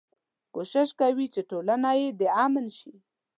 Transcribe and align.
کوشش 0.55 0.89
کوي 0.99 1.27
چې 1.33 1.41
ټولنه 1.49 1.89
يې 1.99 2.07
د 2.19 2.21
امن 2.45 2.65
شي. 2.77 2.93